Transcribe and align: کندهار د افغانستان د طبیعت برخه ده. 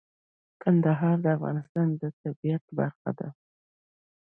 کندهار 0.61 1.17
د 1.21 1.25
افغانستان 1.37 1.87
د 2.01 2.03
طبیعت 2.21 2.65
برخه 2.79 3.11
ده. 3.19 3.27